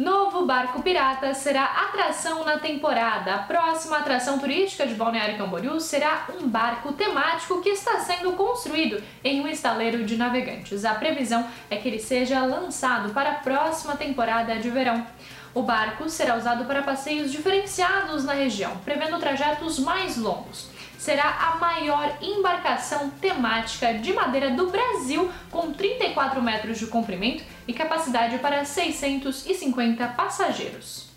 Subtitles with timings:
[0.00, 3.34] Novo barco pirata será atração na temporada.
[3.34, 9.02] A próxima atração turística de Balneário Camboriú será um barco temático que está sendo construído
[9.22, 10.86] em um estaleiro de navegantes.
[10.86, 15.06] A previsão é que ele seja lançado para a próxima temporada de verão.
[15.52, 20.70] O barco será usado para passeios diferenciados na região, prevendo trajetos mais longos
[21.00, 27.72] será a maior embarcação temática de madeira do Brasil, com 34 metros de comprimento e
[27.72, 31.09] capacidade para 650 passageiros.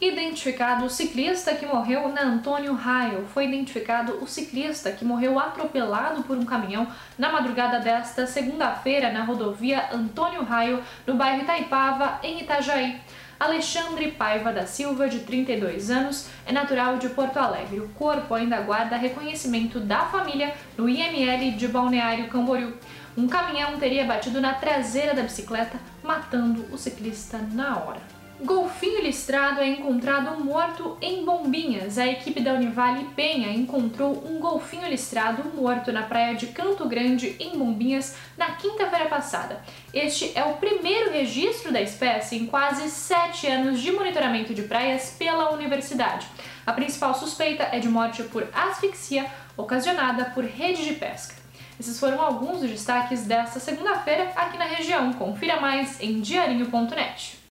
[0.00, 3.26] Identificado o ciclista que morreu na Antônio Raio.
[3.32, 9.22] Foi identificado o ciclista que morreu atropelado por um caminhão na madrugada desta segunda-feira na
[9.22, 13.00] rodovia Antônio Raio, no bairro Itaipava, em Itajaí.
[13.38, 17.78] Alexandre Paiva da Silva, de 32 anos, é natural de Porto Alegre.
[17.78, 22.74] O corpo ainda aguarda reconhecimento da família no IML de Balneário Camboriú.
[23.16, 28.23] Um caminhão teria batido na traseira da bicicleta, matando o ciclista na hora.
[28.42, 31.98] Golfinho listrado é encontrado morto em Bombinhas.
[31.98, 37.36] A equipe da Univale Penha encontrou um golfinho listrado morto na praia de Canto Grande,
[37.38, 39.62] em Bombinhas, na quinta-feira passada.
[39.92, 45.14] Este é o primeiro registro da espécie em quase sete anos de monitoramento de praias
[45.16, 46.26] pela universidade.
[46.66, 51.36] A principal suspeita é de morte por asfixia ocasionada por rede de pesca.
[51.78, 55.12] Esses foram alguns dos destaques desta segunda-feira aqui na região.
[55.12, 57.43] Confira mais em diarinho.net.